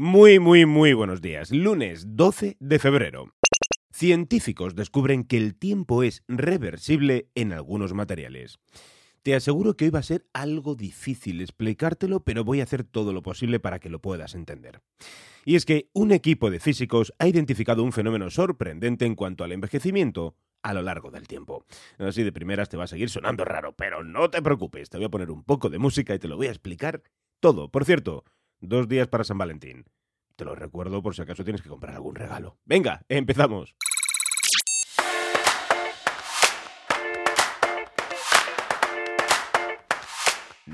Muy, 0.00 0.38
muy, 0.38 0.64
muy 0.64 0.92
buenos 0.92 1.20
días. 1.20 1.50
Lunes 1.50 2.04
12 2.14 2.56
de 2.60 2.78
febrero. 2.78 3.34
Científicos 3.90 4.76
descubren 4.76 5.24
que 5.24 5.36
el 5.38 5.56
tiempo 5.56 6.04
es 6.04 6.22
reversible 6.28 7.32
en 7.34 7.52
algunos 7.52 7.94
materiales. 7.94 8.60
Te 9.24 9.34
aseguro 9.34 9.76
que 9.76 9.86
hoy 9.86 9.90
va 9.90 9.98
a 9.98 10.04
ser 10.04 10.24
algo 10.32 10.76
difícil 10.76 11.40
explicártelo, 11.40 12.22
pero 12.22 12.44
voy 12.44 12.60
a 12.60 12.62
hacer 12.62 12.84
todo 12.84 13.12
lo 13.12 13.22
posible 13.22 13.58
para 13.58 13.80
que 13.80 13.90
lo 13.90 14.00
puedas 14.00 14.36
entender. 14.36 14.82
Y 15.44 15.56
es 15.56 15.64
que 15.64 15.90
un 15.94 16.12
equipo 16.12 16.48
de 16.48 16.60
físicos 16.60 17.12
ha 17.18 17.26
identificado 17.26 17.82
un 17.82 17.90
fenómeno 17.90 18.30
sorprendente 18.30 19.04
en 19.04 19.16
cuanto 19.16 19.42
al 19.42 19.50
envejecimiento 19.50 20.36
a 20.62 20.74
lo 20.74 20.82
largo 20.82 21.10
del 21.10 21.26
tiempo. 21.26 21.64
Así 21.98 22.22
de 22.22 22.30
primeras 22.30 22.68
te 22.68 22.76
va 22.76 22.84
a 22.84 22.86
seguir 22.86 23.10
sonando 23.10 23.44
raro, 23.44 23.74
pero 23.74 24.04
no 24.04 24.30
te 24.30 24.42
preocupes, 24.42 24.90
te 24.90 24.98
voy 24.98 25.06
a 25.06 25.10
poner 25.10 25.32
un 25.32 25.42
poco 25.42 25.68
de 25.68 25.78
música 25.80 26.14
y 26.14 26.20
te 26.20 26.28
lo 26.28 26.36
voy 26.36 26.46
a 26.46 26.50
explicar 26.50 27.02
todo. 27.40 27.68
Por 27.68 27.84
cierto, 27.84 28.22
dos 28.60 28.88
días 28.88 29.08
para 29.08 29.24
San 29.24 29.38
Valentín. 29.38 29.84
Te 30.36 30.44
lo 30.44 30.54
recuerdo 30.54 31.02
por 31.02 31.14
si 31.14 31.22
acaso 31.22 31.44
tienes 31.44 31.62
que 31.62 31.68
comprar 31.68 31.94
algún 31.94 32.14
regalo. 32.14 32.58
Venga, 32.64 33.02
empezamos. 33.08 33.74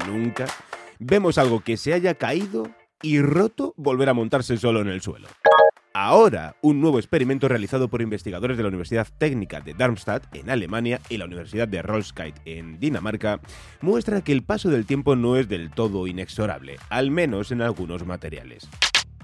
Nunca 0.07 0.47
vemos 0.99 1.39
algo 1.39 1.61
que 1.61 1.77
se 1.77 1.95
haya 1.95 2.15
caído 2.15 2.69
y 3.01 3.21
roto 3.21 3.75
volver 3.77 4.09
a 4.09 4.15
montarse 4.15 4.57
solo 4.57 4.81
en 4.81 4.89
el 4.89 5.01
suelo. 5.01 5.29
Ahora, 6.07 6.55
un 6.61 6.83
nuevo 6.83 6.99
experimento 6.99 7.49
realizado 7.49 7.89
por 7.89 8.03
investigadores 8.03 8.59
de 8.59 8.63
la 8.63 8.69
Universidad 8.69 9.09
Técnica 9.17 9.63
de 9.63 9.73
Darmstadt 9.73 10.37
en 10.37 10.51
Alemania 10.51 11.01
y 11.09 11.17
la 11.17 11.25
Universidad 11.25 11.67
de 11.67 11.81
Roskilde 11.81 12.39
en 12.45 12.79
Dinamarca 12.79 13.41
muestra 13.81 14.21
que 14.21 14.33
el 14.33 14.43
paso 14.43 14.69
del 14.69 14.85
tiempo 14.85 15.17
no 15.17 15.39
es 15.39 15.49
del 15.49 15.71
todo 15.71 16.07
inexorable, 16.07 16.77
al 16.91 17.11
menos 17.11 17.53
en 17.53 17.63
algunos 17.63 18.05
materiales. 18.05 18.69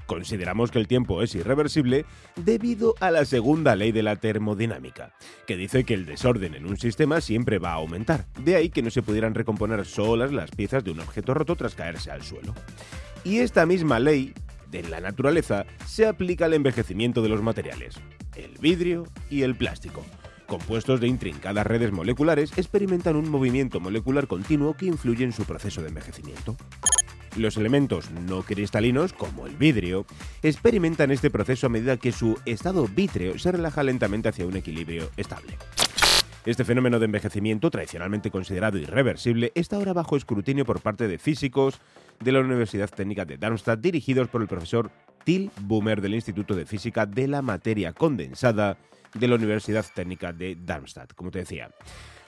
Consideramos 0.06 0.70
que 0.70 0.78
el 0.78 0.88
tiempo 0.88 1.20
es 1.20 1.34
irreversible 1.34 2.06
debido 2.34 2.94
a 3.00 3.10
la 3.10 3.26
segunda 3.26 3.76
ley 3.76 3.92
de 3.92 4.02
la 4.02 4.16
termodinámica, 4.16 5.12
que 5.46 5.58
dice 5.58 5.84
que 5.84 5.92
el 5.92 6.06
desorden 6.06 6.54
en 6.54 6.64
un 6.64 6.78
sistema 6.78 7.20
siempre 7.20 7.58
va 7.58 7.72
a 7.72 7.74
aumentar, 7.74 8.24
de 8.42 8.56
ahí 8.56 8.70
que 8.70 8.82
no 8.82 8.88
se 8.88 9.02
pudieran 9.02 9.34
recomponer 9.34 9.84
solas 9.84 10.32
las 10.32 10.50
piezas 10.50 10.82
de 10.82 10.92
un 10.92 11.00
objeto 11.00 11.34
roto 11.34 11.56
tras 11.56 11.74
caerse 11.74 12.10
al 12.10 12.22
suelo. 12.22 12.54
Y 13.22 13.40
esta 13.40 13.66
misma 13.66 13.98
ley 13.98 14.32
de 14.70 14.82
la 14.84 15.00
naturaleza 15.00 15.66
se 15.86 16.06
aplica 16.06 16.46
al 16.46 16.54
envejecimiento 16.54 17.22
de 17.22 17.28
los 17.28 17.42
materiales, 17.42 17.96
el 18.36 18.56
vidrio 18.58 19.06
y 19.28 19.42
el 19.42 19.54
plástico. 19.54 20.04
Compuestos 20.46 21.00
de 21.00 21.06
intrincadas 21.06 21.66
redes 21.66 21.92
moleculares 21.92 22.52
experimentan 22.56 23.16
un 23.16 23.28
movimiento 23.28 23.78
molecular 23.80 24.26
continuo 24.26 24.74
que 24.74 24.86
influye 24.86 25.24
en 25.24 25.32
su 25.32 25.44
proceso 25.44 25.80
de 25.82 25.88
envejecimiento. 25.88 26.56
Los 27.36 27.56
elementos 27.56 28.10
no 28.10 28.42
cristalinos, 28.42 29.12
como 29.12 29.46
el 29.46 29.56
vidrio, 29.56 30.04
experimentan 30.42 31.12
este 31.12 31.30
proceso 31.30 31.68
a 31.68 31.70
medida 31.70 31.96
que 31.96 32.10
su 32.10 32.40
estado 32.44 32.88
vítreo 32.88 33.38
se 33.38 33.52
relaja 33.52 33.84
lentamente 33.84 34.28
hacia 34.28 34.46
un 34.46 34.56
equilibrio 34.56 35.08
estable. 35.16 35.56
Este 36.46 36.64
fenómeno 36.64 36.98
de 36.98 37.04
envejecimiento, 37.04 37.70
tradicionalmente 37.70 38.30
considerado 38.30 38.78
irreversible, 38.78 39.52
está 39.54 39.76
ahora 39.76 39.92
bajo 39.92 40.16
escrutinio 40.16 40.64
por 40.64 40.80
parte 40.80 41.06
de 41.06 41.18
físicos 41.18 41.80
de 42.20 42.32
la 42.32 42.40
Universidad 42.40 42.90
Técnica 42.90 43.24
de 43.24 43.38
Darmstadt, 43.38 43.80
dirigidos 43.80 44.28
por 44.28 44.42
el 44.42 44.48
profesor 44.48 44.90
Till 45.24 45.50
Boomer 45.62 46.00
del 46.00 46.14
Instituto 46.14 46.54
de 46.54 46.66
Física 46.66 47.06
de 47.06 47.26
la 47.26 47.42
Materia 47.42 47.92
Condensada 47.92 48.76
de 49.14 49.28
la 49.28 49.34
Universidad 49.34 49.84
Técnica 49.94 50.32
de 50.32 50.56
Darmstadt, 50.56 51.14
como 51.14 51.30
te 51.30 51.40
decía. 51.40 51.70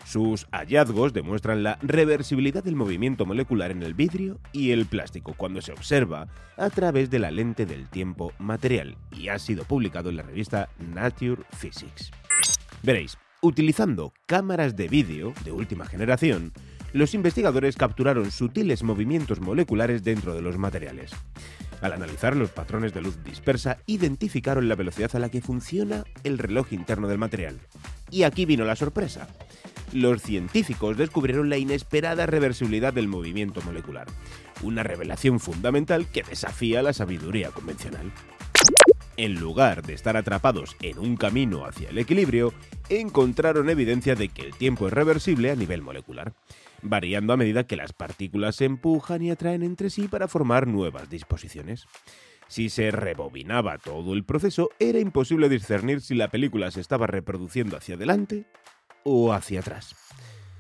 Sus 0.05 0.49
hallazgos 0.51 1.13
demuestran 1.13 1.63
la 1.63 1.79
reversibilidad 1.81 2.65
del 2.65 2.75
movimiento 2.75 3.25
molecular 3.25 3.71
en 3.71 3.83
el 3.83 3.95
vidrio 3.95 4.41
y 4.53 4.73
el 4.73 4.87
plástico 4.87 5.35
cuando 5.37 5.63
se 5.63 5.73
observa 5.73 6.27
a 6.57 6.71
través 6.71 7.09
de 7.09 7.21
la 7.21 7.31
lente 7.31 7.67
del 7.67 7.89
tiempo 7.89 8.33
material 8.39 8.97
y 9.17 9.29
ha 9.29 9.39
sido 9.39 9.65
publicado 9.65 10.11
en 10.11 10.17
la 10.17 10.25
revista 10.25 10.69
Nature 10.81 11.43
Physics. 11.57 12.11
Veréis, 12.83 13.17
Utilizando 13.45 14.13
cámaras 14.27 14.77
de 14.77 14.87
vídeo 14.87 15.35
de 15.45 15.51
última 15.51 15.85
generación, 15.85 16.53
los 16.93 17.15
investigadores 17.15 17.77
capturaron 17.77 18.31
sutiles 18.31 18.83
movimientos 18.83 19.41
moleculares 19.41 20.05
dentro 20.05 20.35
de 20.35 20.43
los 20.43 20.59
materiales. 20.59 21.13
Al 21.81 21.93
analizar 21.93 22.37
los 22.37 22.51
patrones 22.51 22.95
de 22.95 23.01
luz 23.01 23.25
dispersa, 23.25 23.79
identificaron 23.87 24.69
la 24.69 24.77
velocidad 24.77 25.17
a 25.17 25.19
la 25.19 25.31
que 25.31 25.41
funciona 25.41 26.05
el 26.23 26.39
reloj 26.39 26.73
interno 26.73 27.09
del 27.09 27.19
material. 27.19 27.59
Y 28.11 28.23
aquí 28.23 28.45
vino 28.45 28.65
la 28.65 28.77
sorpresa. 28.77 29.27
Los 29.93 30.23
científicos 30.23 30.97
descubrieron 30.97 31.51
la 31.51 31.59
inesperada 31.59 32.27
reversibilidad 32.27 32.93
del 32.93 33.09
movimiento 33.09 33.61
molecular, 33.63 34.07
una 34.63 34.83
revelación 34.83 35.41
fundamental 35.41 36.07
que 36.07 36.23
desafía 36.23 36.83
la 36.83 36.93
sabiduría 36.93 37.51
convencional 37.51 38.13
en 39.17 39.41
lugar 39.41 39.83
de 39.83 39.95
estar 39.95 40.17
atrapados 40.17 40.77
en 40.83 40.99
un 40.99 41.17
camino 41.17 41.65
hacia 41.65 41.91
el 41.91 41.99
equilibrio, 41.99 42.53
encontraron 42.89 43.71
evidencia 43.71 44.15
de 44.15 44.29
que 44.29 44.43
el 44.43 44.55
tiempo 44.55 44.87
es 44.87 44.93
reversible 44.93 45.51
a 45.51 45.57
nivel 45.57 45.83
molecular, 45.83 46.33
variando 46.83 47.33
a 47.33 47.37
medida 47.37 47.67
que 47.67 47.77
las 47.77 47.93
partículas 47.93 48.57
se 48.57 48.65
empujan 48.65 49.23
y 49.23 49.31
atraen 49.31 49.63
entre 49.63 49.91
sí 49.91 50.09
para 50.09 50.29
formar 50.29 50.67
nuevas 50.67 51.09
disposiciones. 51.09 51.87
Si 52.49 52.69
se 52.69 52.91
rebobinaba 52.91 53.79
todo 53.79 54.13
el 54.13 54.25
proceso, 54.25 54.71
era 54.79 54.99
imposible 54.99 55.49
discernir 55.49 56.01
si 56.01 56.15
la 56.15 56.29
película 56.29 56.71
se 56.71 56.81
estaba 56.81 57.07
reproduciendo 57.07 57.77
hacia 57.77 57.95
adelante 57.95 58.45
o 59.05 59.33
hacia 59.33 59.61
atrás. 59.61 59.97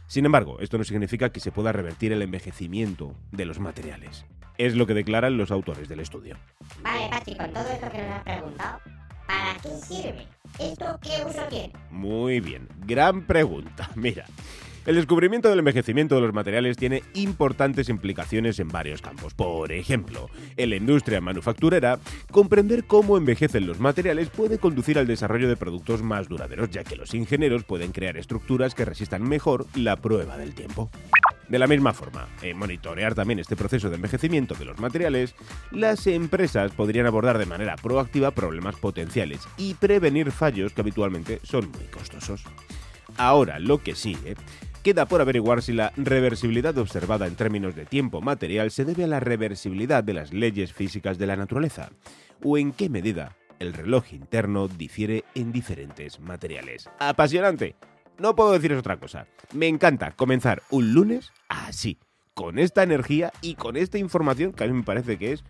Sin 0.06 0.26
embargo, 0.26 0.58
esto 0.60 0.78
no 0.78 0.84
significa 0.84 1.30
que 1.30 1.40
se 1.40 1.52
pueda 1.52 1.72
revertir 1.72 2.12
el 2.12 2.22
envejecimiento 2.22 3.14
de 3.30 3.46
los 3.46 3.60
materiales. 3.60 4.24
Es 4.62 4.76
lo 4.76 4.86
que 4.86 4.94
declaran 4.94 5.36
los 5.36 5.50
autores 5.50 5.88
del 5.88 5.98
estudio. 5.98 6.36
Vale, 6.84 7.08
Pachi, 7.10 7.34
con 7.34 7.52
todo 7.52 7.68
esto 7.68 7.90
que 7.90 7.98
nos 7.98 8.10
has 8.10 8.22
preguntado, 8.22 8.78
¿para 9.26 9.54
qué 9.60 9.70
sirve? 9.84 10.28
¿Esto 10.60 11.00
qué 11.02 11.24
uso 11.28 11.42
tiene? 11.50 11.72
Muy 11.90 12.38
bien, 12.38 12.68
gran 12.86 13.26
pregunta. 13.26 13.90
Mira, 13.96 14.24
el 14.86 14.94
descubrimiento 14.94 15.50
del 15.50 15.58
envejecimiento 15.58 16.14
de 16.14 16.20
los 16.20 16.32
materiales 16.32 16.76
tiene 16.76 17.02
importantes 17.14 17.88
implicaciones 17.88 18.60
en 18.60 18.68
varios 18.68 19.02
campos. 19.02 19.34
Por 19.34 19.72
ejemplo, 19.72 20.30
en 20.56 20.70
la 20.70 20.76
industria 20.76 21.20
manufacturera, 21.20 21.98
comprender 22.30 22.84
cómo 22.84 23.16
envejecen 23.16 23.66
los 23.66 23.80
materiales 23.80 24.30
puede 24.30 24.58
conducir 24.58 24.96
al 24.96 25.08
desarrollo 25.08 25.48
de 25.48 25.56
productos 25.56 26.04
más 26.04 26.28
duraderos, 26.28 26.70
ya 26.70 26.84
que 26.84 26.94
los 26.94 27.14
ingenieros 27.14 27.64
pueden 27.64 27.90
crear 27.90 28.16
estructuras 28.16 28.76
que 28.76 28.84
resistan 28.84 29.24
mejor 29.24 29.66
la 29.74 29.96
prueba 29.96 30.38
del 30.38 30.54
tiempo. 30.54 30.88
De 31.48 31.58
la 31.58 31.66
misma 31.66 31.92
forma, 31.92 32.28
en 32.40 32.56
monitorear 32.56 33.14
también 33.14 33.38
este 33.38 33.56
proceso 33.56 33.90
de 33.90 33.96
envejecimiento 33.96 34.54
de 34.54 34.64
los 34.64 34.78
materiales, 34.78 35.34
las 35.70 36.06
empresas 36.06 36.72
podrían 36.72 37.06
abordar 37.06 37.38
de 37.38 37.46
manera 37.46 37.76
proactiva 37.76 38.30
problemas 38.30 38.76
potenciales 38.76 39.40
y 39.56 39.74
prevenir 39.74 40.30
fallos 40.30 40.72
que 40.72 40.80
habitualmente 40.80 41.40
son 41.42 41.70
muy 41.70 41.84
costosos. 41.86 42.44
Ahora, 43.16 43.58
lo 43.58 43.82
que 43.82 43.94
sigue, 43.94 44.36
queda 44.82 45.06
por 45.06 45.20
averiguar 45.20 45.62
si 45.62 45.72
la 45.72 45.92
reversibilidad 45.96 46.76
observada 46.78 47.26
en 47.26 47.36
términos 47.36 47.74
de 47.74 47.84
tiempo 47.84 48.20
material 48.20 48.70
se 48.70 48.84
debe 48.84 49.04
a 49.04 49.08
la 49.08 49.20
reversibilidad 49.20 50.02
de 50.02 50.14
las 50.14 50.32
leyes 50.32 50.72
físicas 50.72 51.18
de 51.18 51.26
la 51.26 51.36
naturaleza, 51.36 51.90
o 52.42 52.56
en 52.56 52.72
qué 52.72 52.88
medida 52.88 53.36
el 53.58 53.72
reloj 53.74 54.12
interno 54.12 54.66
difiere 54.66 55.24
en 55.34 55.52
diferentes 55.52 56.18
materiales. 56.18 56.90
¡Apasionante! 56.98 57.76
No 58.18 58.36
puedo 58.36 58.52
deciros 58.52 58.78
otra 58.78 58.98
cosa. 58.98 59.26
Me 59.52 59.68
encanta 59.68 60.12
comenzar 60.12 60.62
un 60.70 60.92
lunes 60.92 61.32
así, 61.48 61.98
con 62.34 62.58
esta 62.58 62.82
energía 62.82 63.32
y 63.40 63.54
con 63.54 63.76
esta 63.76 63.98
información 63.98 64.52
que 64.52 64.64
a 64.64 64.66
mí 64.66 64.72
me 64.72 64.82
parece 64.82 65.18
que 65.18 65.32
es 65.32 65.44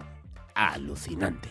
alucinante. 0.55 1.49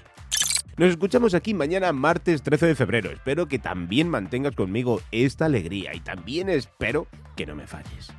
Nos 0.77 0.89
escuchamos 0.89 1.33
aquí 1.33 1.53
mañana 1.53 1.91
martes 1.91 2.41
13 2.41 2.67
de 2.67 2.75
febrero. 2.75 3.11
Espero 3.11 3.47
que 3.47 3.59
también 3.59 4.09
mantengas 4.09 4.55
conmigo 4.55 5.01
esta 5.11 5.45
alegría 5.45 5.93
y 5.93 5.99
también 5.99 6.49
espero 6.49 7.07
que 7.35 7.45
no 7.45 7.55
me 7.55 7.67
falles. 7.67 8.11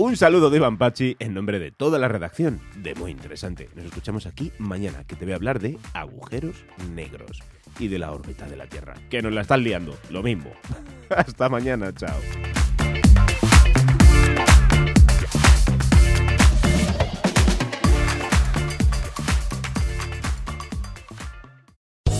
Un 0.00 0.16
saludo 0.16 0.48
de 0.48 0.58
Iván 0.58 0.78
Pachi 0.78 1.16
en 1.18 1.34
nombre 1.34 1.58
de 1.58 1.72
toda 1.72 1.98
la 1.98 2.06
redacción 2.06 2.60
de 2.76 2.94
Muy 2.94 3.10
Interesante. 3.10 3.68
Nos 3.74 3.84
escuchamos 3.84 4.26
aquí 4.26 4.52
mañana 4.56 5.02
que 5.02 5.16
te 5.16 5.24
voy 5.24 5.32
a 5.32 5.34
hablar 5.34 5.58
de 5.58 5.76
agujeros 5.92 6.54
negros 6.94 7.42
y 7.80 7.88
de 7.88 7.98
la 7.98 8.12
órbita 8.12 8.46
de 8.46 8.56
la 8.56 8.68
Tierra. 8.68 8.94
Que 9.10 9.22
nos 9.22 9.32
la 9.32 9.40
están 9.40 9.64
liando, 9.64 9.98
lo 10.10 10.22
mismo. 10.22 10.52
Hasta 11.10 11.48
mañana, 11.48 11.92
chao. 11.92 12.14